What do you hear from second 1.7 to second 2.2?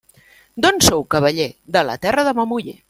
De la